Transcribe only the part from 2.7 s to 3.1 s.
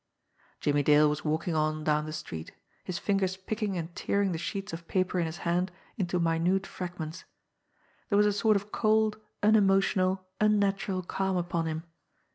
his